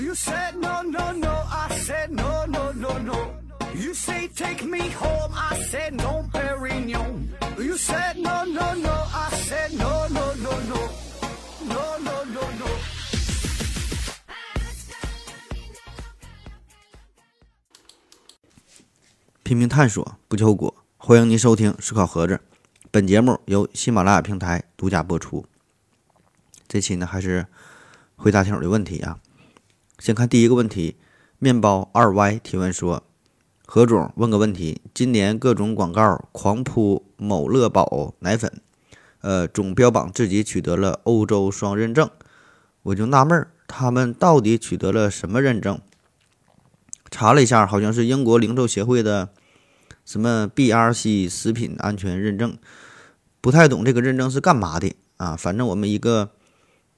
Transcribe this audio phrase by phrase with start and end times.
[0.00, 1.30] You said no, no, no.
[1.50, 3.34] I said no, no, no, no.
[3.74, 5.30] You say take me home.
[5.34, 7.28] I said no, Perignon.
[7.58, 8.90] You said no, no, no.
[8.90, 10.88] I said no, no, no, no.
[11.68, 12.66] No, no, no, no.
[19.42, 20.74] 拼命探索，不求果。
[20.96, 22.40] 欢迎您收听思考盒子，
[22.90, 25.44] 本节目由喜马拉雅平台独家播出。
[26.66, 27.46] 这期呢，还是
[28.16, 29.18] 回答听友的问题啊。
[30.00, 30.96] 先看第一个问题，
[31.38, 33.02] 面包二 Y 提问说：
[33.66, 38.50] 何总问个问题，今年各种广告狂扑某乐宝奶粉，
[39.20, 42.08] 呃，总标榜自己取得了欧洲双认证，
[42.84, 45.78] 我就纳闷儿，他们到底取得了什么认证？
[47.10, 49.28] 查了一下，好像是英国零售协会的
[50.06, 52.56] 什么 BRC 食品安全认证，
[53.42, 55.36] 不太懂这个认证是干嘛的啊？
[55.36, 56.30] 反正我们一个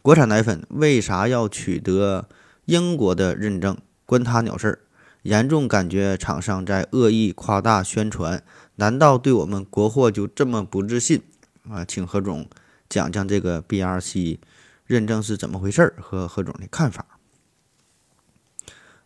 [0.02, 2.28] 国产奶粉为啥要取得
[2.64, 4.78] 英国的认证，关他鸟事儿！
[5.22, 8.42] 严重感觉厂商在恶意夸大宣传，
[8.77, 11.22] 难道对我们国货就这么不自信
[11.68, 11.84] 啊？
[11.84, 12.48] 请何总
[12.88, 14.38] 讲讲这个 BRC
[14.86, 17.06] 认证是怎么回事儿和何总的看法。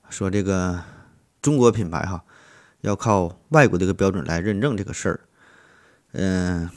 [0.09, 0.83] 说这个。
[1.43, 2.25] 中国品牌哈，
[2.81, 5.21] 要靠外国这个标准来认证这个事儿，
[6.11, 6.69] 嗯，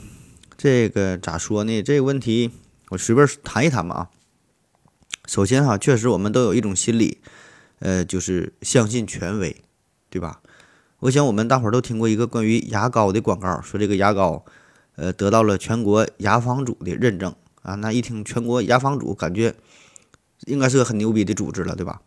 [0.55, 1.81] 这个咋说呢？
[1.81, 2.51] 这个问题
[2.89, 4.09] 我随便谈一谈吧啊。
[5.29, 7.19] 首先哈，确实我们都有一种心理，
[7.77, 9.55] 呃，就是相信权威，
[10.09, 10.41] 对吧？
[11.01, 14.43] 我想我们大伙儿都听过一个关于牙膏的广告，说这个牙膏，
[14.95, 17.75] 呃，得到了全国牙防组的认证啊。
[17.75, 19.53] 那一听全国牙防组，感觉
[20.47, 22.01] 应该是个很牛逼的组织了，对吧？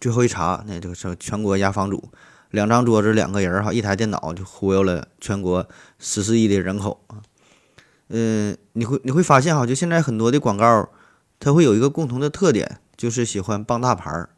[0.00, 2.10] 最后一查，那就是全国牙防组，
[2.50, 5.68] 两张桌子，两个人哈，一台电脑就忽悠了全国
[6.00, 7.22] 十四亿的人口啊。
[8.08, 10.88] 嗯，你会你会发现哈，就现在很多的广告，
[11.44, 14.30] 它会有一个共同的特点，就是喜欢傍大牌儿。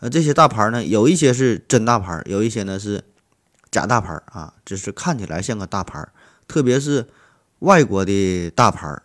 [0.00, 3.04] 呃，这些大牌儿呢，有一些是真大牌儿，有一些呢是
[3.70, 6.10] 假大牌儿啊，只是看起来像个大牌儿。
[6.46, 7.06] 特别是
[7.58, 9.02] 外国的大牌儿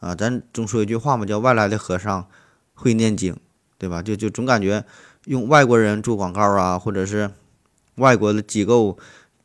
[0.00, 2.26] 啊，咱总说一句话嘛，叫外来的和尚
[2.72, 3.36] 会念经，
[3.76, 4.00] 对吧？
[4.00, 4.86] 就就总感觉。
[5.26, 7.30] 用外国人做广告啊，或者是
[7.96, 8.96] 外国的机构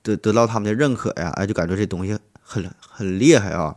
[0.02, 3.76] 得得到他们的认可呀，哎，就感觉这东西很很厉害啊。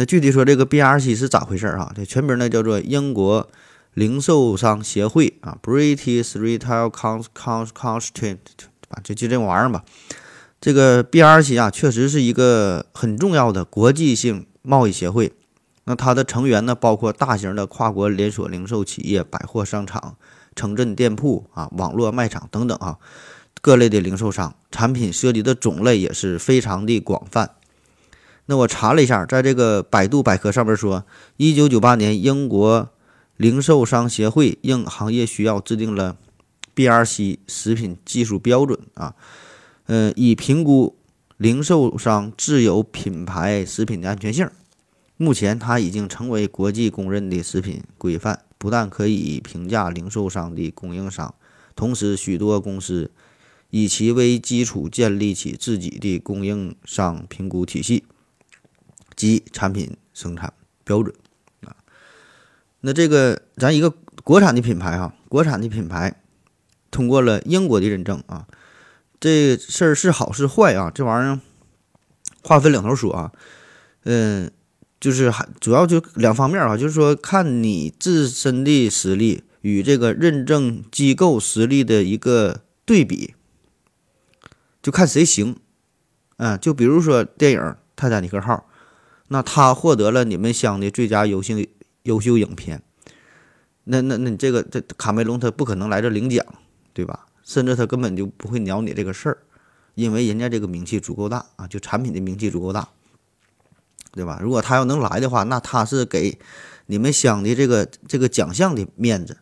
[0.00, 1.92] 那具体说这个 BRC 是咋回事儿啊？
[1.94, 3.46] 这全名呢叫做英国
[3.92, 8.38] 零售商协会啊，British Retail Consortium，
[8.88, 9.84] 啊，就就这玩意儿吧。
[10.58, 15.34] 这个 BRC 啊，确实是一个很重要的国际性贸易协会。
[15.84, 20.16] 那它的成员呢，包括大型的跨国连锁零售企业、百货商场、
[20.56, 22.96] 城镇店铺啊、网络卖场等等啊，
[23.60, 27.50] 各类的零售商，产品涉及的种类也是非常的广泛。
[28.50, 31.04] 那我查了一下，在这个百度百科上面说，
[31.36, 32.90] 一九九八年，英国
[33.36, 36.16] 零售商协会应行业需要制定了
[36.74, 39.14] BRC 食品技术标准啊，
[39.86, 40.96] 嗯，以评估
[41.36, 44.50] 零售商自有品牌食品的安全性。
[45.16, 51.32] 目前，它已经成为国际公认的食品规范，不但可以评价零售商的供应商，
[51.76, 53.12] 同时许多公司
[53.70, 58.02] 以其为基础建立起自己的供应商评估体系
[59.20, 60.52] 及产品生产
[60.84, 61.14] 标准。
[61.66, 61.76] 啊，
[62.80, 63.90] 那这个咱一个
[64.24, 66.22] 国产的品牌哈，国产的品牌
[66.90, 68.46] 通过了英国的认证啊，
[69.20, 70.90] 这事儿是好是坏啊？
[70.94, 71.40] 这玩意儿
[72.42, 73.32] 话分两头说啊，
[74.04, 74.50] 嗯。
[75.00, 83.34] 就是还主要就两方面啊，就是说看你自身的实力与这个认证机构实力的一个对比，
[84.82, 85.56] 就看谁行。
[86.36, 87.58] 嗯，就比如说电影
[87.96, 88.54] 《泰坦尼克号》，
[89.32, 91.54] 那他获得了你们乡的最佳优秀
[92.02, 92.82] 优秀影片，
[93.84, 96.44] 那那那你这个这卡梅隆他不可能来这领奖，
[96.92, 97.26] 对吧？
[97.42, 99.38] 甚至他根本就不会鸟你这个事儿，
[99.94, 102.88] 因为人家这个名气足够大啊，就产品的名气足够大。
[104.12, 104.40] 对吧？
[104.42, 106.36] 如果他要能来的话，那他是给
[106.86, 109.36] 你们乡的这个这个奖项的面子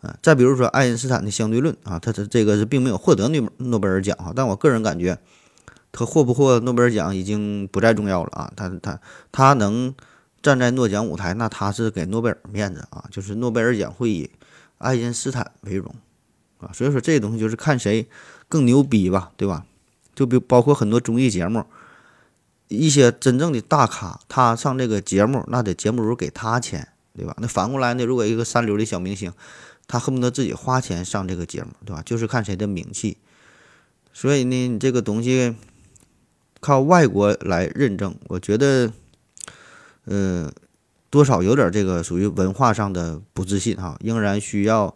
[0.00, 0.16] 啊。
[0.22, 5.18] 再比如说爱因斯坦的相对论啊，他他这个是并没有获得诺诺贝尔奖哈，但我个人感觉，
[5.98, 8.52] 他获不获诺贝尔奖已经不再重要了啊。
[8.54, 9.00] 他他
[9.32, 9.92] 他能
[10.40, 14.30] 站在诺奖舞台，那他是给诺贝尔面子啊，就是诺贝尔奖会以
[14.78, 15.92] 爱因斯坦为荣
[16.58, 16.70] 啊。
[16.72, 18.06] 所以说这东西就是看谁
[18.48, 19.66] 更牛逼吧，对吧？
[20.14, 21.64] 就比包括很多综艺节目。
[22.68, 27.34] 一些真正的大咖，他上这个节目，那得节目组给他钱，对吧？
[27.38, 28.04] 那反过来呢？
[28.04, 29.32] 如果一个三流的小明星，
[29.86, 32.02] 他恨不得自己花钱上这个节目，对吧？
[32.04, 33.16] 就是看谁的名气。
[34.12, 35.56] 所以呢，你这个东西
[36.60, 38.92] 靠外国来认证，我觉得，
[40.04, 40.52] 呃，
[41.10, 44.94] 多少有点这个属于文化上的不自信哈，仍然需要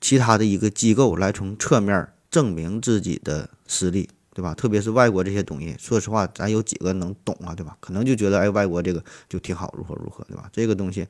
[0.00, 4.54] 其他的一个机构来从侧面证明自己的实力，对吧？
[4.54, 7.76] 特别是外国这些东西，说实话，咱有几个能懂啊，对吧？
[7.80, 10.48] 可能就觉得哎，外国这个就挺好，如何如何，对吧？
[10.52, 11.06] 这个东西，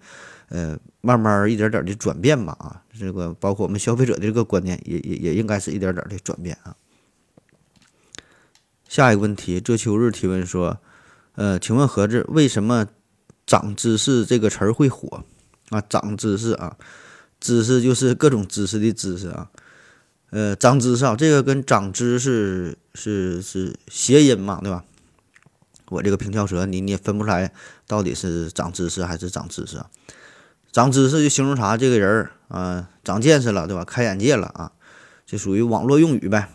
[0.48, 6.74] 呃，慢慢一点点的转变吧啊，这个包括我们消费者的这个观念，也也也应该是一点点的转变啊。
[8.94, 10.78] 下一个问题，这秋日提问说，
[11.34, 12.86] 呃，请问盒子为什么
[13.44, 15.24] “长知识”这个词儿会火
[15.70, 15.80] 啊？
[15.80, 16.76] 长知识啊，
[17.40, 19.50] 知识就是各种知识的知识啊。
[20.30, 24.84] 呃，长知识啊，这个跟长知识是是谐音嘛，对吧？
[25.88, 27.52] 我这个平翘舌，你你也分不出来
[27.88, 29.90] 到底是长知识还是长知识啊？
[30.70, 31.76] 长知识就形容啥？
[31.76, 33.84] 这个人儿啊，长见识了，对吧？
[33.84, 34.70] 开眼界了啊，
[35.26, 36.48] 就属于网络用语呗。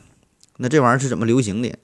[0.56, 1.78] 那这玩意儿是怎么流行的？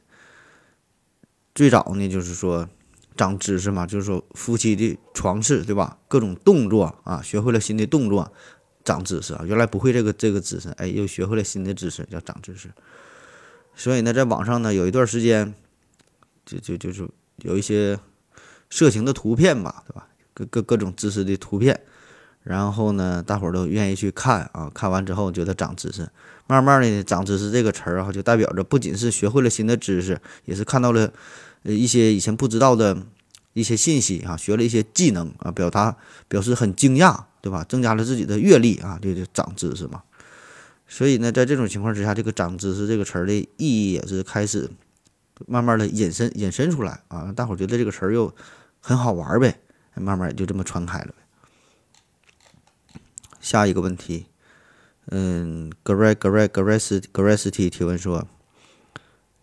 [1.55, 2.67] 最早呢，就是说
[3.15, 5.97] 长知识嘛，就是说夫妻的床事，对吧？
[6.09, 8.29] 各种动作啊，学会了新的动作，
[8.83, 9.45] 长知识啊。
[9.47, 12.69] 原来不会这个这个知识，哎，又学会了新的知识，叫长知识。
[13.73, 15.53] 所以呢，在网上呢，有一段时间，
[16.45, 17.07] 就就就是
[17.37, 17.97] 有一些
[18.69, 20.09] 色情的图片吧，对吧？
[20.33, 21.79] 各各各种知识的图片，
[22.45, 24.71] 然后呢，大伙儿都愿意去看啊。
[24.73, 26.07] 看完之后觉得长知识，
[26.47, 31.11] 慢慢的，长知识这个词儿啊，就代表着不仅是学会了新的知识，也是看到了。
[31.63, 32.95] 呃，一些以前不知道的
[33.53, 35.97] 一些信息啊，学了一些技能啊，表达
[36.27, 37.65] 表示很惊讶，对吧？
[37.67, 40.03] 增加了自己的阅历啊，这就长知识嘛。
[40.87, 44.69] 所以呢，在这种情况之下，这个长知识这个词儿的意义也是开始
[45.47, 48.31] 慢慢的引申引申出来啊，大伙儿觉得这个词儿又
[48.79, 49.59] 很好玩呗，
[49.95, 51.24] 慢慢也就这么传开了呗。
[53.45, 54.25] 下一个问题，
[55.11, 58.27] 嗯，Gray Gray Gray Gray T 提问说，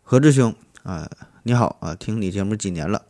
[0.03, 1.09] 何志兄啊。
[1.45, 3.07] 你好啊，听你节目几年了，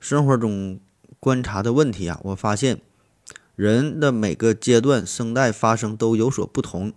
[0.00, 0.80] 生活中
[1.20, 2.80] 观察的问题啊，我发现
[3.56, 6.94] 人的每个阶段声带发声都有所不同。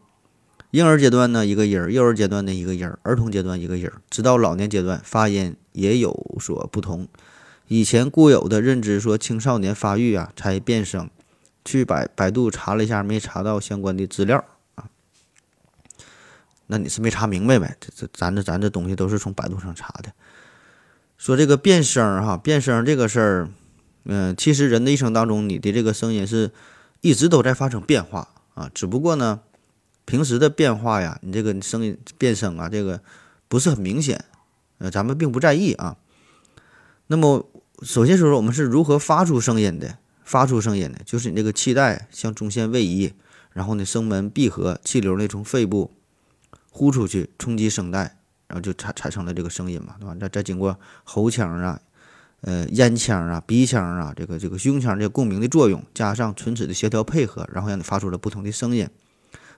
[0.71, 7.05] 婴儿阶段呢一个音儿，幼儿阶段的一个音儿，儿童阶段一个音儿，直到老年阶段发音也有所不同。
[7.67, 11.09] 以前固有的认知说青少年发育啊才变声，
[11.69, 14.43] 去百百度查了一下，没查到相关的资料
[14.73, 14.89] 啊。
[16.65, 17.77] 那你是没查明白呗？
[17.79, 20.11] 这这咱这咱这东西都是从百度上查的。
[21.19, 23.49] 说这个变声哈，变声这个事儿，
[24.05, 26.51] 嗯，其实人的一生当中，你的这个声音是
[27.01, 28.71] 一直都在发生变化啊。
[28.73, 29.41] 只不过呢，
[30.05, 33.01] 平时的变化呀，你这个声音变声啊，这个
[33.47, 34.25] 不是很明显，
[34.79, 35.97] 呃，咱们并不在意啊。
[37.05, 37.45] 那么，
[37.83, 39.99] 首先说说我们是如何发出声音的？
[40.29, 43.11] 发出声音的，就是你这个气带向中线位移，
[43.51, 45.91] 然后呢，声门闭合，气流呢从肺部
[46.69, 48.17] 呼出去，冲击声带。
[48.47, 50.15] 然后就产产生了这个声音嘛，对吧？
[50.19, 51.79] 再再经过喉腔啊、
[52.41, 58.89] 呃咽腔啊、鼻腔啊、这个这个胸腔这个共鸣的作用，加上唇齿的协调配合，然后让你发出了不同的声音。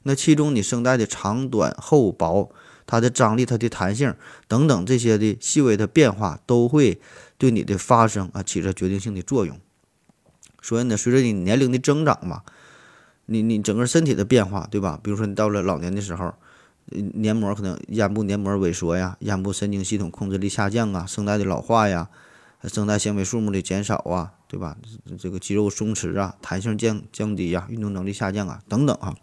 [0.03, 2.51] 那其中你声带的长短、厚薄、
[2.85, 4.13] 它的张力、它的弹性
[4.50, 7.00] 等等这些的细微的变化，都会
[7.38, 9.57] 对你的发声啊起着决定性的作用。
[10.62, 12.44] 所以呢，随着你年龄的增长嘛，
[13.25, 15.00] 你你整个身体的变化，对吧？
[15.02, 16.34] 比如说你到了老年的时候。
[17.13, 22.10] 黏膜可能咽部黏膜萎缩呀，咽部神经系统控制力下降啊，声带的老化呀，
[22.63, 24.75] 声带纤维数目的减少啊，对吧？
[25.18, 29.15] 这个肌肉松弛啊，弹性降降低呀，运动能力下降啊，等等啊，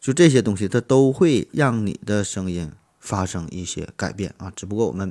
[0.00, 4.52] 就这些东西，它都会让你的声音发生一些改变啊。
[4.54, 5.10] 只不过我们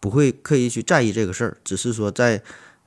[0.00, 2.42] 不会刻意去在意这个事儿，只是说在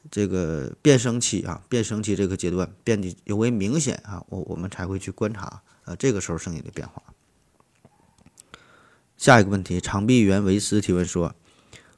[0.09, 7.01] 这个变声期啊，变声期这个阶段变得尤为明显啊，我我们才会去观察呃这个时候声音的变化。
[9.17, 11.33] 下一个问题，长臂猿维斯提问说：“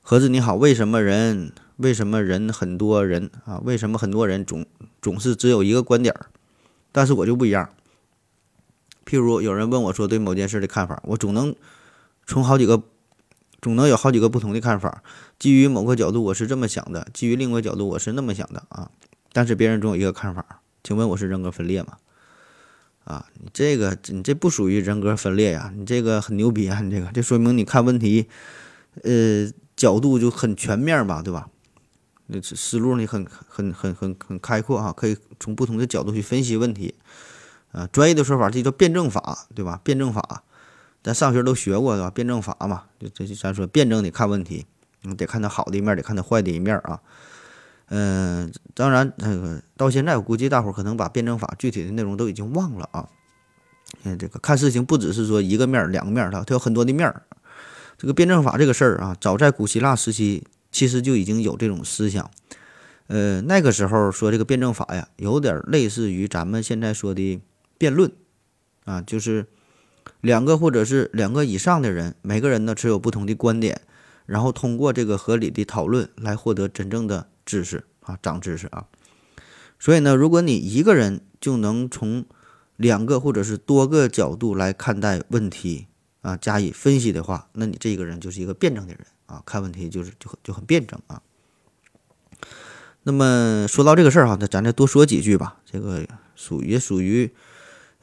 [0.01, 3.60] 盒子你好，为什么人为什么人很多人啊？
[3.63, 4.66] 为什么很多人总
[5.01, 6.28] 总是只有一个观点儿？
[6.92, 7.70] 但是我就不一样。
[9.06, 11.56] 譬如有人问我说对某件事的看法，我总能
[12.25, 12.82] 从好几个
[13.62, 15.04] 总能有好几个不同的看法。
[15.38, 18.92] 基于某个角度我是这么想的，基于另一个角度我是那么想的啊。
[19.32, 21.98] 但是别人总有一个看法，请问我是人格分裂吗？”
[23.06, 28.28] 啊，你这个你这不属于人格分裂呀，你这个很牛逼啊，你这个这说明你看问题，
[29.01, 31.50] 呃，角度就很全面吧，对吧？
[32.28, 36.94] 那思路你很很很很很开阔哈，可以从不同的角度去分析问题。
[37.72, 39.82] 啊，专业的说法这叫辩证法，对吧？
[39.84, 40.44] 辩证法，
[41.10, 42.12] 咱上学都学过对吧？
[42.12, 44.68] 辩证法嘛，就这咱说辩证的看问题，
[45.01, 47.01] 你得看它好的一面，得看它坏的一面啊。
[47.88, 53.10] 嗯，当然，那个到现在，我估计大伙可能把辩证法具体的内容都已经忘了啊。
[54.04, 57.24] 嗯，这个看事情不只是说一个面儿、两个面儿，它它有很多的面儿。
[57.98, 62.30] 这个辩证法这个事儿啊，早在古希腊时期其实就已经有这种思想。
[63.08, 67.42] 呃，那个时候说这个辩证法呀，有点类似于咱们现在说的
[67.80, 68.12] 辩论
[68.86, 69.48] 啊，就是
[70.22, 73.82] 两个或者是两个以上的人，每个人呢持有不同的观点，
[74.25, 78.86] 然后通过这个合理的讨论来获得真正的知识啊，长知识啊。
[79.79, 82.25] 所以呢，如果你一个人就能从
[82.75, 85.88] 两个或者是多个角度来看待问题
[86.22, 91.22] 啊，加以分析的话，那你这个人就是一个辩证的人啊，看问题就是就很就很辩证啊。
[93.03, 95.58] 那么说到这个事儿哈，那咱再多说几句吧。
[95.65, 97.34] 这个属于属于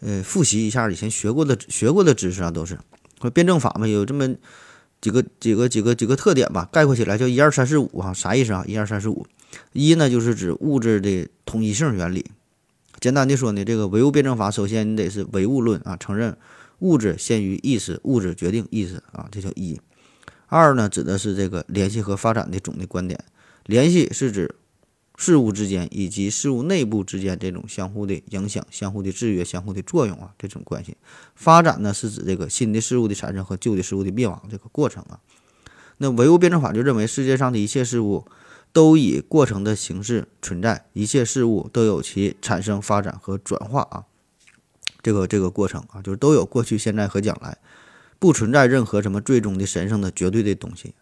[0.01, 2.79] 呃复习一下以前学过的学过的知识啊，都是
[3.21, 4.35] 说辩证法嘛，有这么
[5.01, 8.65] 几个几个几个几个特点吧，概括起来叫一二三四五哈，啥意思啊？
[8.67, 9.27] 一二三四五，
[9.73, 12.27] 一呢就是指物质的统一性原理。
[13.01, 16.37] 简单的说呢，这个唯物辩证法首先你得是唯物论啊，承认
[16.81, 19.81] 物质先于意识，物质决定意识啊，这叫一。
[20.47, 23.23] 二呢指的是这个联系和发展的总的观点，
[23.65, 24.55] 联系是指。
[25.17, 30.97] 事物之间以及事物内部之间这种相互的影响、相互的制约、相互的作用啊，这种关系
[31.35, 35.19] 发展呢，是指这个新的事物的产生和旧的事物的灭亡这个过程啊。
[35.97, 38.27] 那唯物辩证法就认为，世界上的一切事物
[38.75, 44.05] 都以过程的形式存在，一切事物都有其产生、发展和转化啊，
[45.01, 47.57] 这个这个过程啊，就是都有过去、现在和将来，
[48.19, 50.95] 不存在任何什么最终的、神圣的、绝对的东西。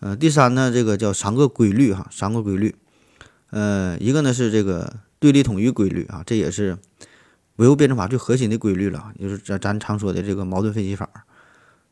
[0.00, 2.76] 呃，第三呢，这个叫三个规律哈，三个规律。
[3.50, 6.76] 呃，一个呢是这个对立统一规律啊，这也是
[7.56, 11.08] 唯物辩证法最核心的规律了，就是咱咱常说的这个矛盾分析法。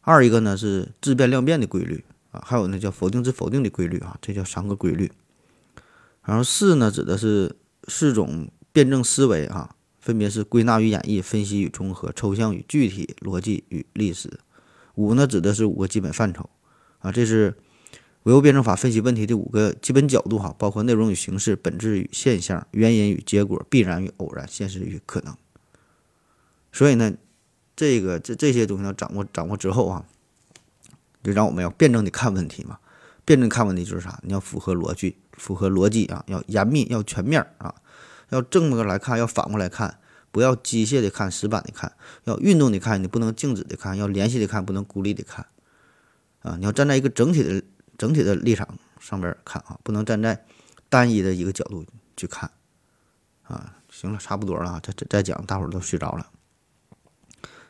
[0.00, 5.10] 二一个呢是质变量变的规律啊，还有呢叫否定之否定的规律啊，这叫三个规律。
[6.24, 7.54] 然后四呢指的是
[7.86, 14.40] 四种辩证思维啊，分别是归纳与演绎、分析与综合、抽象与具体、逻辑与历史。
[14.96, 16.50] 五呢指的是五个基本范畴
[16.98, 17.54] 啊，这是。
[18.24, 25.36] 唯物辩证法分析问题的五个基本角度哈，包括内容与形式、本质与现象、原因与结果、必然与偶然、现实与可能。
[26.72, 27.12] 所以呢，
[27.76, 30.06] 这个这这些东西要掌握掌握之后啊，
[31.22, 32.78] 就让我们要辩证的看问题嘛。
[33.26, 34.18] 辩证看问题就是啥？
[34.22, 37.74] 你要符合逻辑，符合逻辑啊，要严密，要全面啊，
[38.30, 39.98] 要正过来看，要反过来看，
[40.30, 41.92] 不要机械的看，死板的看，
[42.24, 45.44] 要运动的看，你不能静止的看，要联系的看，不能孤立的看
[46.40, 47.62] 啊，你要站在一个整体的。
[47.98, 48.68] 整体的立场
[49.00, 50.44] 上边看啊，不能站在
[50.88, 51.84] 单一的一个角度
[52.16, 52.50] 去看
[53.42, 53.76] 啊。
[53.90, 56.26] 行了，差不多了啊，再再再讲，大伙儿都睡着了。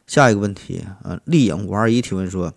[0.06, 2.54] 下一个问题啊，丽影五二一提问说：“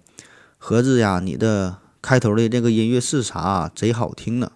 [0.57, 3.69] 盒子呀，你的开头的这个音乐是啥？
[3.75, 4.53] 贼好听呢！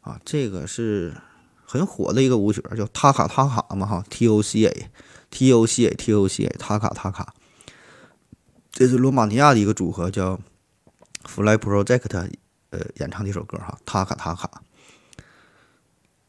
[0.00, 1.16] 啊，这个是
[1.64, 4.90] 很火的一个舞曲，叫塔卡塔卡嘛哈，T O C A
[5.30, 7.34] T O C A T O C A 塔卡塔卡，
[8.70, 10.38] 这是罗马尼亚的一个组合叫。”
[11.26, 12.30] Fly Project，
[12.70, 14.62] 呃，演唱的一首歌哈，塔卡塔卡。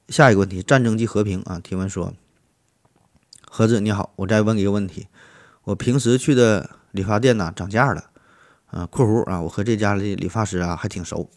[0.10, 1.60] 下一个问题，战争即和平啊？
[1.60, 2.14] 提问说，
[3.50, 5.08] 盒子你好，我再问一个问题，
[5.64, 8.10] 我平时去的理发店呢涨价了，
[8.68, 11.30] 啊，括弧啊，我和这家的理发师啊还挺熟，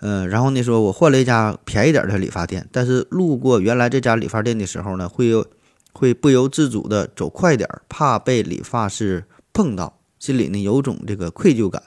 [0.00, 5.46] 嗯，然后呢说我换了一家便宜点的理发店，但是路过原来这家理发店的时候呢，会有
[5.94, 11.82] 会不由自主的走快点，怕被理发师碰到，心里呢有种这个愧疚感。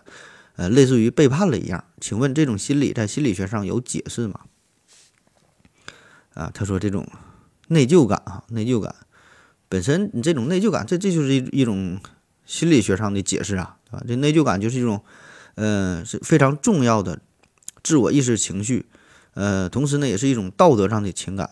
[0.56, 4.42] 呃，类似于背叛了一样，请问这种心理在心理学上有解释吗？
[6.34, 7.08] 啊，他说这种
[7.68, 8.96] 内疚感啊，内疚感
[9.68, 12.00] 本身，你这种内疚感，这这就是一一种
[12.46, 15.04] 心理学上的解释啊，啊，这内疚感就是一种，
[15.56, 17.20] 呃，是非常重要的
[17.84, 18.86] 自我意识情绪，
[19.34, 21.50] 呃，同时呢，也是一种道德上的情感。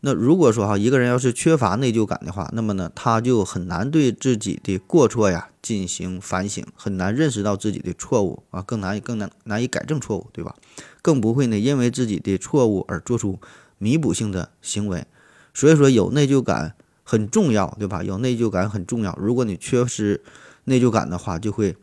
[0.00, 10.54] 那如果说哈，一个人要是缺乏内疚感的话，那么呢，他就很难对自己的过错呀进行反省，很难认识到自己的错误啊，更难更难难以改正错误，对吧？
[11.02, 13.40] 更不会呢，因为自己的错误而做出
[13.78, 15.04] 弥补性的行为。
[15.52, 18.04] 所以说，有内疚感很重要，对吧？
[18.04, 19.18] 有内疚感很重要。
[19.20, 20.22] 如果你缺失
[20.62, 21.76] 内疚感的话，就会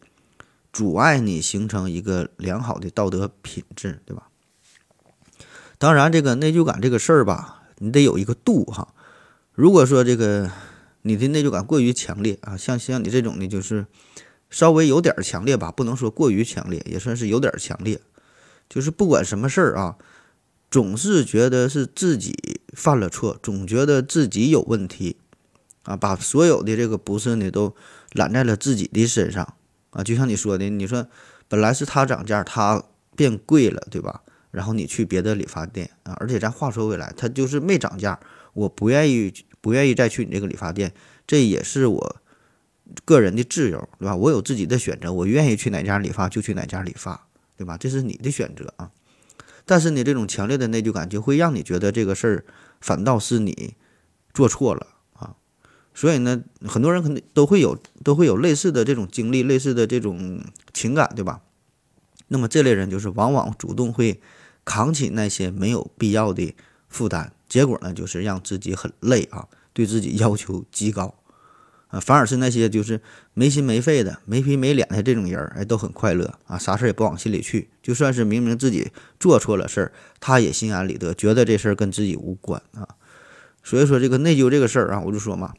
[0.72, 4.30] 阻碍你形成一个良好的道德品质，对吧？
[5.78, 7.64] 当然，这个内疚感这个事儿吧。
[7.80, 8.94] 你得有一个度哈，
[9.54, 10.50] 如果说这个
[11.02, 13.86] 你的内疚感过于强烈啊，像像你这种的，就是
[14.50, 18.00] 稍微有点强烈吧，不能说过于强烈，也算是有点强烈，
[18.70, 19.98] 就是不管什么事儿啊，
[20.72, 25.18] 总是觉得是自己犯了错，总觉得自己有问题
[25.84, 27.76] 啊，把所有的这个不是呢都
[28.14, 29.54] 揽在了自己的身上
[29.92, 31.08] 啊，就像你说的，你说
[31.48, 32.84] 本来是他涨价，他
[33.16, 34.22] 变贵了，对吧？
[34.56, 38.18] 然后你去别的理发店啊，而且咱话说回来，他就是没涨价，
[38.54, 40.94] 我不愿意不愿意再去你这个理发店，
[41.28, 42.16] 这也是我
[43.04, 44.16] 个人的自由，对吧？
[44.16, 47.78] 我有自己的选择，我愿意去哪家理发就去哪家理发，对吧？
[47.78, 48.92] 这是你的选择啊。
[49.66, 52.46] 但是呢，这种强烈的内疚感就会让你觉得这个事儿
[52.80, 53.74] 反倒是你
[54.34, 55.36] 做错了啊。
[55.94, 61.42] 所以呢，很多人肯定都会有都会有类似的这种经历，类似的这种情感，对吧？
[62.28, 64.20] 那么这类人就是往往主动会
[64.66, 66.54] 扛起那些没有必要的
[66.90, 71.16] 负担，结果呢，就是让自己很累啊，对自己要求极高。
[71.90, 73.00] 啊，反而是那些就是
[73.36, 77.70] 没心没肺的、没皮没脸的这种人，哎，都很快乐啊，啥事儿也不往心里去。
[77.84, 82.88] 就算是明明自己做错了事儿，他也心安理得，觉得这事儿跟自己无关啊。
[83.64, 85.54] 所以说，这个内疚这个事儿啊，我就说嘛，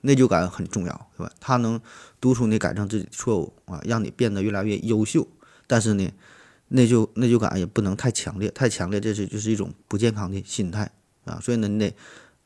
[0.00, 1.30] 内疚感很重要，是吧？
[1.38, 1.78] 它能
[2.20, 5.28] 督促你改正自己的错误啊，让你变得越来越优秀。
[5.66, 6.10] 但是呢，
[6.68, 10.90] 内疚内疚感也不能太强烈，太强烈这是就是一种不健康的心态
[11.24, 11.38] 啊。
[11.40, 11.94] 所以呢，你得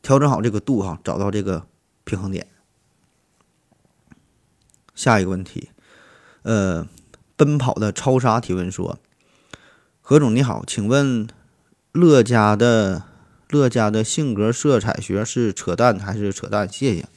[0.02, 1.66] 调整好这个度哈，找到这个
[2.04, 2.46] 平衡点。
[4.94, 5.70] 下一个问题，
[6.42, 6.86] 呃，
[7.36, 8.98] 奔跑的超杀提问说
[10.02, 11.26] ：“何总你好，请问
[11.92, 13.04] 乐嘉的
[13.48, 16.68] 乐嘉的性格色彩学是扯淡还是扯淡？
[16.70, 17.08] 谢谢。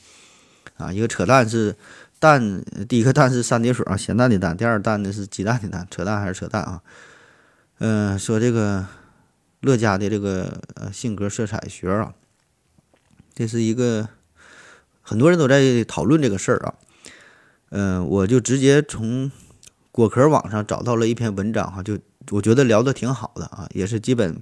[0.78, 1.76] 啊，一个扯淡是
[2.24, 6.82] 蛋，第一个蛋是三点水啊，咸蛋的蛋；第二蛋呢是鸡蛋的蛋，扯蛋还是扯蛋啊？
[7.80, 8.88] 嗯，说这个
[9.60, 12.14] 乐嘉的这个呃性格色彩学啊，
[13.36, 14.08] 这是一个
[15.02, 16.76] 很多人都在讨论这个事儿啊。”
[17.76, 19.30] 嗯，我就直接从
[19.92, 22.00] 果壳网上找到了一篇文章哈，就
[22.32, 24.42] 我觉得聊的挺好的啊，也是基本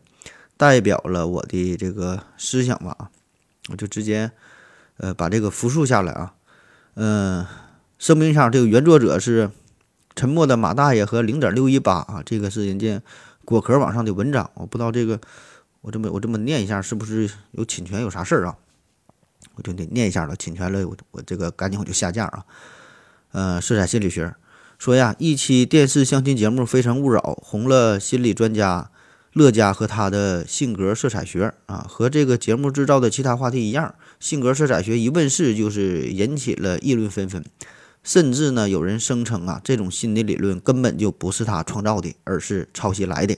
[0.58, 3.10] 代表了我的这个思想吧啊
[3.70, 4.32] 我就直接
[4.98, 6.34] 呃把这个复述下来啊，
[6.96, 7.46] 嗯，
[8.02, 9.52] 声明上这个原作者是
[10.16, 13.00] 沉默的马大爷和零点六一八啊，这个是人家
[13.46, 15.22] 果壳网上的文章，我不知道这个
[15.82, 18.58] 我这么我这么念一下是不是有侵权有啥事儿啊？
[19.54, 22.44] 我就得念一下了，侵权了我我这个赶紧我就下架啊。
[23.34, 24.34] 呃，色彩心理学
[24.80, 28.90] 说呀，一期电视相亲节目《非诚勿扰》红了心理专家
[29.34, 37.46] 乐嘉和他的性格色彩学啊，和这个节目制造的其他话题一样，性格色彩学一问世就是引起了议论纷纷，
[38.04, 43.38] 甚至呢有人声称啊，这种新的理论根本就不是他创造的，而是抄袭来的。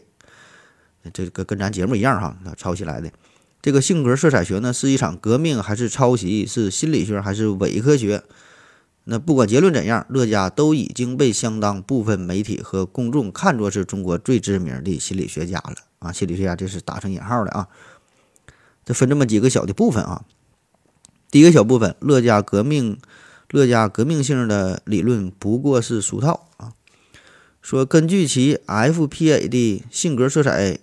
[1.11, 3.11] 这个跟咱节目一样哈，那抄袭来的。
[3.61, 6.45] 这个性格色彩学呢，是一场革命还是抄袭？
[6.45, 8.23] 是心理学还是伪科学？
[9.05, 16.11] 那不管结论怎样，乐嘉都已经被相当部分媒体和公众看作是中国最知名的心理学家了啊！
[16.13, 17.67] 心理学家这是打上引号的啊。
[18.85, 20.23] 这分这么几个小的部分啊。
[21.29, 22.97] 第一个小部分，乐嘉革命，
[23.53, 26.73] 乐嘉革命性的理论不过是俗套啊。
[27.61, 30.79] 说根据其 FPA 的性格色彩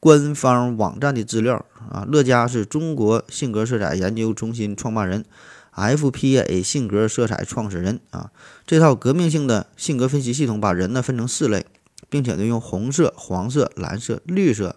[0.00, 5.26] 官方网站的资料啊，乐嘉是中国性格色彩研究中心创办人。
[5.74, 8.30] FPA 性格色彩创始人啊，
[8.66, 11.66] 这套革命性的性格分析系统把人呢分成四类，
[12.08, 14.76] 并且呢用红色、黄色、蓝色、绿色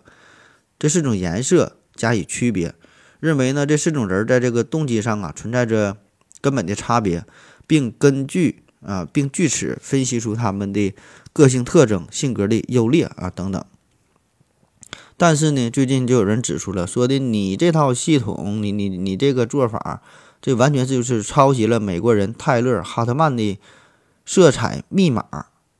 [0.77, 2.75] 这四种颜色加以区别，
[3.21, 5.97] 认为呢这四种人在这个动机上啊存在着
[6.43, 7.25] 根本的差别，
[7.65, 10.93] 并根据啊并据此分析出他们的
[11.31, 13.65] 个性特征、性格的优劣啊等等。
[15.15, 20.01] 但是呢，最近就有人指出了，说的你这套系统，你你你这个做法。
[20.45, 23.57] 这完全就是抄袭了美国人泰勒·哈特曼的
[24.25, 25.23] 色彩密码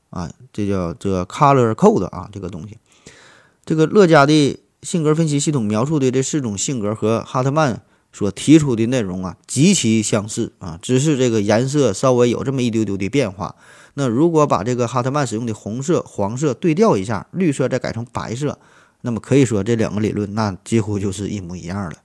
[0.10, 2.78] 啊，这叫这 Color Code 啊，这个东西。
[3.66, 13.56] 这个乐嘉的性格分析系统描述的这四种性格和哈特曼所提出的内容啊极其相似啊，只是这个颜色稍微有这么一丢丢的变化。
[13.96, 18.60] 那如果把这个哈特曼使用的红色、黄色对调一下，绿色再改成白色，
[19.02, 21.98] 那么可以说这两个理论那几乎就是一模一样了。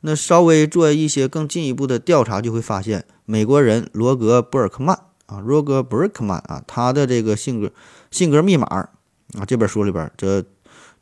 [0.00, 7.72] 那稍微做一些更进一步的调查，就会发现美国人罗格·布尔克曼啊，罗格·布尔克曼啊，他的这个性格
[8.10, 10.42] 性格密码啊，这本书里边这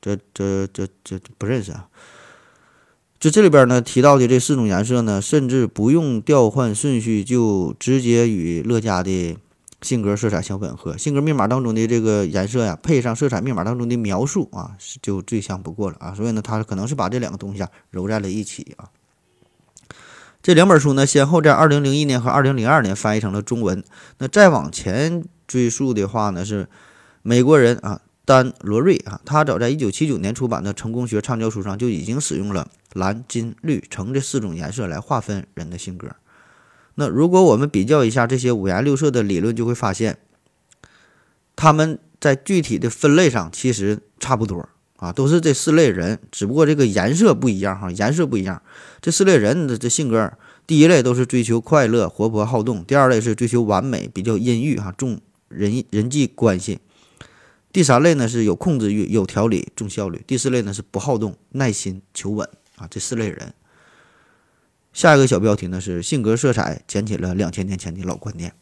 [0.01, 1.89] 这这这这不认识啊。
[3.27, 9.37] 就这里边呢提到的这四种颜色呢，甚至不用调换顺序，就直接与乐嘉的。
[9.83, 16.15] 性格色彩相吻合，性格密码当中的这个颜色呀，配上色彩密码当中的描述啊，是就最像不过了啊。
[16.15, 18.89] 所以呢，他可能是把这两个东西啊揉在了一起啊。
[20.41, 23.83] 这两本书呢，先后在二零零一年和二零零二年翻译成了中文。
[24.19, 26.69] 那再往前追溯的话呢，是
[27.23, 36.09] 美国人啊，丹罗瑞啊，他早在一九七九年出版的《成功学》畅销书上就已经使用了蓝、金、绿、橙这四种颜色来划分人的性格。
[36.97, 40.19] 那如果我们比较一下这些五颜六色的理论，就会发现，
[41.55, 48.61] 他们在具体的分类上其实差不多啊，都是这四类人，只不过这个颜色不一样哈，颜色不一样。
[49.01, 50.33] 这四类人的这性格，
[50.67, 56.79] 第一类都是追求快乐、活泼好动；第二类是追求完美、比较阴郁哈，重人人际关系；
[57.77, 63.53] 第三类呢是有控制欲、有条理、重效率；第四类呢是不好动、耐心、求稳啊，这四类人。
[64.95, 68.55] 下一个小标题呢是性格色彩捡起了两千年前的老观念。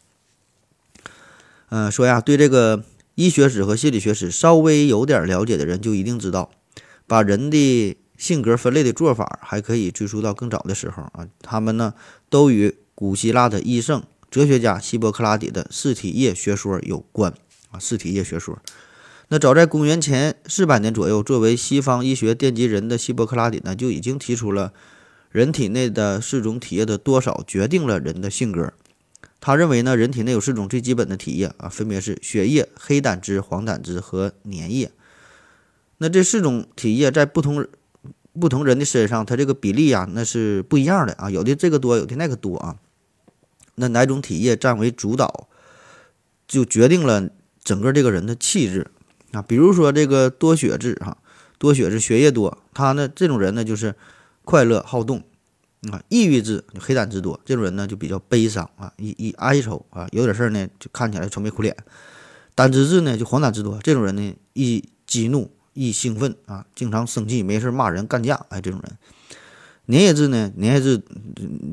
[1.69, 2.83] 嗯，说呀，对这个
[3.15, 6.51] 医学史和心理学史稍微有点了解的人就一定知道，
[7.07, 11.25] 把人的性格分类的做法还可以追溯到更早的时候啊。
[11.41, 11.93] 他们呢
[12.29, 17.33] 都与古希腊的医圣、哲学家希波克拉底的四体液学说有关
[17.71, 17.79] 啊。
[17.79, 18.59] 四体液学说。
[19.29, 24.71] 那早在公元前四百年左右，作为西方医学奠基人的希波克拉底呢，就已经提出了
[25.31, 28.71] 人体内的四种体液的多少决定了人的性格。
[29.41, 34.91] 他认为呢，人体内有四种最基本的体液啊，分别是血液、黑胆汁、黄胆汁和粘液。
[35.97, 37.67] 那这四种体液在不同
[38.39, 42.77] 不同人的身上，它这个比例呀，那是不一样的啊，有的这个多，有的那个多啊。
[43.75, 45.47] 那哪种体液占为主导，
[46.47, 47.29] 就决定了
[47.63, 48.91] 整个这个人的气质。
[49.35, 51.17] 啊，比如说这个多血质哈，
[51.57, 53.93] 多血质血液多，他呢这种人呢就是
[54.45, 55.21] 快乐好动
[55.91, 61.75] 啊，抑郁质黑胆汁多，这种人呢就比较悲伤啊，易易哀愁啊，有点事儿呢就看起来愁眉苦脸。
[62.55, 68.97] 胆汁质呢就黄胆汁多，这种人呢易激怒易兴奋啊，经常生气没事骂人干架，哎这种人。
[69.87, 71.01] 粘液质呢粘液质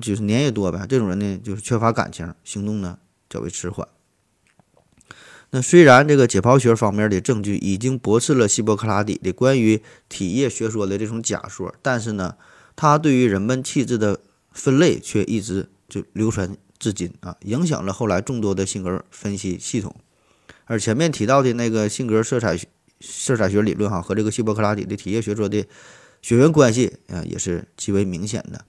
[0.00, 2.98] 就是粘液多呗，这种人呢就是缺乏感情，行动呢
[3.30, 3.86] 较为迟缓。
[5.54, 12.36] 那虽然这个解剖学方面的证据已经驳斥了希波克拉底的关于体液学说的这种假说，但是呢，
[12.74, 14.18] 他对于人们气质的
[14.50, 19.94] 分类却一直就流传至今啊，影响了后来众多的性格分析系统。
[20.64, 22.58] 而前面提到的那个性格色彩
[22.98, 25.66] 色彩学理论哈，和这个希波克拉底的体液学说的
[26.22, 28.64] 血缘关系啊，也是极为明显的。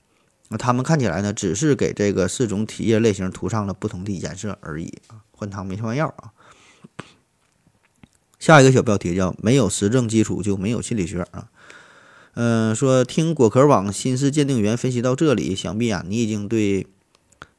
[0.49, 6.32] 那他们看起来呢，只是给这个四种体液类型涂上了不同的颜色而已啊，换汤没换药啊。
[8.39, 11.47] 下一个小标题叫“没有实证基础就没有心理学”啊，
[12.33, 16.85] 嗯，说听果壳网心思鉴定员分析到这里，想必啊你已经对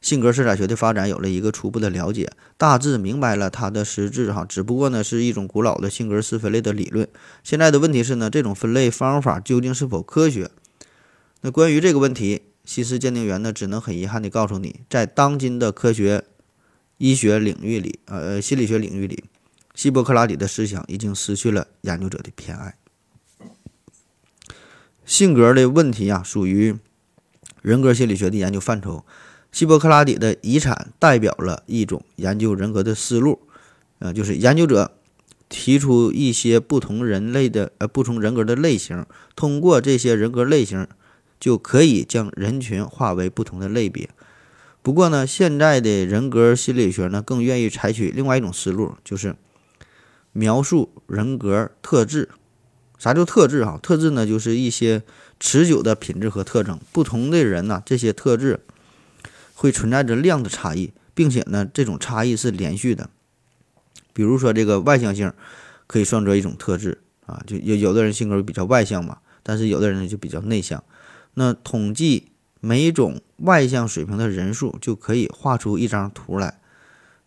[0.03, 4.45] 性格色彩学的发展有了一个初步的了解，大致明白了它的实质哈。
[4.47, 7.09] 只不过呢是一种古老的性格四分类的理论。
[7.43, 10.51] 现在的问题是呢，这种分类方法究竟是否科学？
[11.41, 16.25] 那关于这个问题，心思鉴定员呢只能很遗憾地告诉你，在当今的科学
[16.99, 19.25] 医学领域里，呃，心理学领域里。
[19.75, 22.77] 希波克拉底的思想已经失去了研究者的偏爱。
[25.05, 26.77] 性格的问题啊，属于
[27.61, 29.05] 人格心理学的研究范畴。
[29.51, 33.41] 希波克拉底的遗产代表了一种研究人格的思路，
[33.99, 34.97] 呃，就是研究者
[35.49, 39.05] 提出一些不同人类的呃不同人格的类型，
[39.37, 40.89] 通过这些人格类型，
[41.39, 44.09] 就可以将人群划为不同的类别。
[44.85, 49.35] 不过呢，现在的人格心理学呢，更愿意采取另外一种思路，就是。
[50.37, 52.29] 描述人格特质，
[52.99, 53.65] 啥叫特质？
[53.65, 55.05] 哈，特质呢，就是一些
[55.39, 56.81] 持久的品质和特征。
[56.91, 58.59] 不同的人呢，这些特质
[59.55, 63.11] 会存在着量的差异，并且呢，这种差异是连续的。
[64.13, 65.33] 比如说，这个外向性
[65.87, 70.83] 可以算作一种特质啊，就有有的人性格比较外向嘛，但是有的人就比较内向。
[71.35, 72.33] 那统计
[72.65, 76.59] 每种外向水平的人数，就可以画出一张图来。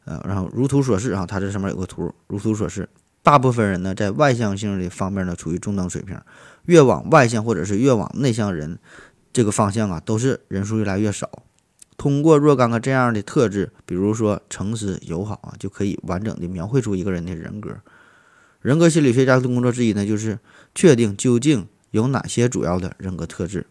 [0.06, 2.90] 呃，然后如图所示啊，它这上面有个图，如图所示，
[3.22, 6.20] 大部分人呢在外向性的方面呢处于中等水平，
[6.66, 8.80] 越往外向或者是越往内向人
[9.32, 11.30] 这个方向啊，都是人数越来越少。
[11.98, 17.70] 通过若干个这样的特质，比如说诚实、友好啊，就可以完整的描绘出一个人的人格。
[18.62, 20.40] 人格心理学家的工作之一呢，就是
[20.74, 23.68] 确定究竟有哪些主要的人格特质。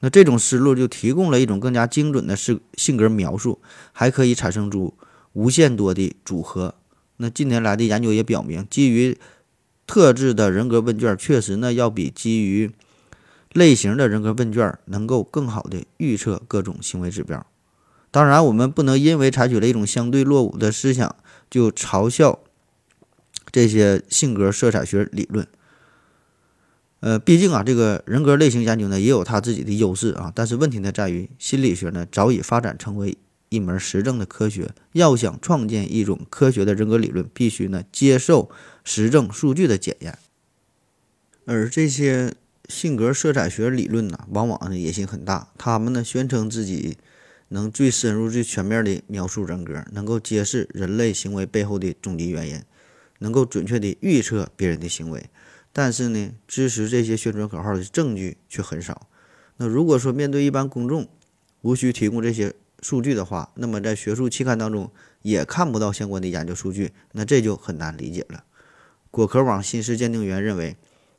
[0.00, 3.60] 那这种思路就提供了一种更加精准的性性格描述，
[3.92, 4.94] 还可以产生出。
[5.32, 6.74] 无限多的组合。
[7.18, 9.18] 那近年来的研究也表明，基于
[9.86, 12.70] 特质的人格问卷确实呢要比基于
[13.52, 17.46] 类型的人格问卷能够更好的预测各种行为指标。
[18.10, 21.14] 当然，我们不能因为采取了一种相对落伍的思想
[21.50, 22.38] 就嘲笑
[23.52, 25.46] 这些性格色彩学理论。
[27.06, 30.32] 呃，毕竟啊，这个人格类型研究呢也有它自己的优势啊。
[30.34, 33.16] 但是问题呢在于，心理学呢早已发展成为。
[33.48, 38.50] 一门实证的科学，要想创建一种科学的人格理论，必须呢接受
[38.82, 40.18] 实证数据的检验。
[41.44, 42.34] 而这些
[42.68, 46.98] 性格色彩学理论呢，往往呢野心很大，他们呢宣称自己
[47.50, 52.60] 能最深入、最全面的描述人格，能够揭示人类行为背后的终极原因，
[53.20, 55.24] 能够准确的预测别人的行为。
[55.76, 59.06] 但是呢，支持这些宣传口号的证据却很少。
[59.58, 61.06] 那如果说面对一般公众，
[61.60, 62.54] 无需提供这些。
[62.82, 68.44] 数据的话，那么在学术期刊当中也看不到相关的研究数据，那这就很难理解了。
[69.10, 70.76] 果壳网新式鉴定员认为，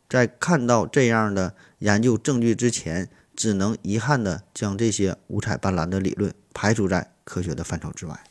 [0.08, 8.24] 在看到这样的研究证据之前，只能遗憾地将这些五彩斑斓的理论排除在科学的范畴之外。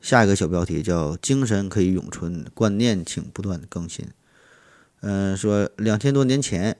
[0.00, 4.08] 下一个小标题叫“精神可以永存，观念请不断更新”。
[5.00, 6.76] 嗯，说两千多年前，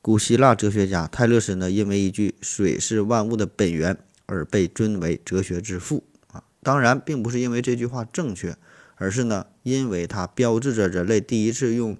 [0.00, 6.44] 古希腊哲学家泰勒斯呢，因为一句“水是万物的本源”而被尊为哲学之父啊。
[6.62, 8.56] 当然，并不是因为这句话正确。
[8.96, 11.96] 而是呢，因为它标志着人类第一次用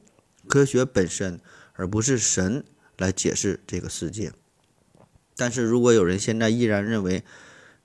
[0.46, 1.40] 科学本身，
[1.72, 2.62] 而不是神
[2.96, 4.30] 来解释这个世界。
[5.34, 7.24] 但是如果有人现在依然认为，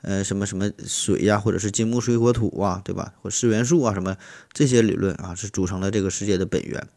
[0.04, 3.16] 呃，什么什么水呀，或者是金木水火土啊，对吧？
[3.24, 4.18] 或四元素啊，什么
[4.54, 6.88] 这些理论啊，是组成了这个世界的本源，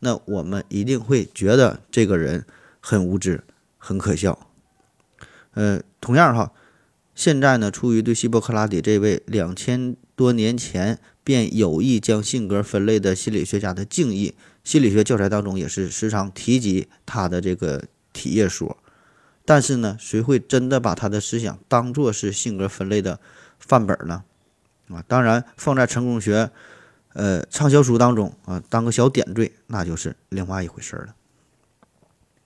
[0.00, 2.44] 那我们一定会觉得这个人
[2.80, 3.44] 很无知，
[3.76, 4.48] 很可笑。
[5.54, 6.52] 呃，同样哈，
[7.14, 10.98] 现在呢，出于对希波克拉底这位两千多年前。
[11.24, 14.34] 便有意将性格分类的心理学家的敬意，
[14.64, 17.84] 心理学教材当中也是时常提及他的这个
[18.14, 18.78] 体液说。
[19.44, 23.20] 但是呢，谁会真的把他的思想当做是性格分类的
[23.58, 24.24] 范本呢？
[24.88, 26.50] 啊，当然放在成功学，
[27.14, 31.14] 呃，畅销书当中啊，当个小点缀，那就是另外一回事儿了。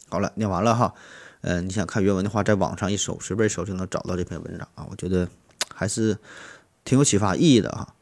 [0.09, 0.95] 好了，念完了哈，
[1.41, 4.87] 呃，你想看原文的话，在网上一搜，随便搜就能找到这篇文章啊。
[4.91, 5.29] 我觉得
[5.75, 6.17] 还是
[6.85, 7.95] 挺有启发意义的哈。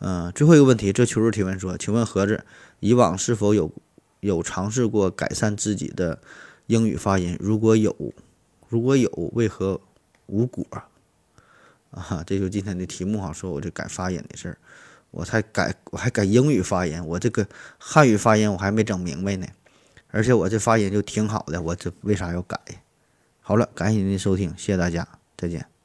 [0.00, 2.44] 嗯，最后一个问题，这求助提问说：“请问盒子，
[2.80, 3.72] 以往是否有
[4.20, 6.20] 有尝试过改善自己的
[6.66, 7.36] 英语发音？
[7.40, 7.94] 如果有，
[8.68, 9.80] 如果有，为何
[10.26, 10.64] 无果？”
[11.90, 14.58] 啊，这就是今天的题目哈，说我这改发音的事儿，
[15.10, 17.46] 我才改，我还改英语发音，我这个
[17.78, 19.46] 汉语发音我还没整明白呢，
[20.10, 22.58] 而且我这发音就挺好的，我这为啥要改？
[23.40, 25.77] 好了，感谢您的收听，谢谢大家，再见。